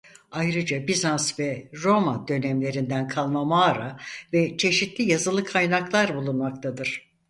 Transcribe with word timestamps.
Ayrıca 0.31 0.87
Bizans 0.87 1.39
ve 1.39 1.71
Roma 1.83 2.27
dönemlerinden 2.27 3.07
kalma 3.07 3.45
mağara 3.45 3.97
ve 4.33 4.57
çeşitli 4.57 5.03
yazılı 5.03 5.43
kaynaklar 5.43 6.15
bulunmaktadır. 6.15 7.11